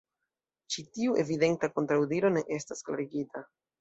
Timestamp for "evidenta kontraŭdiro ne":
1.23-2.43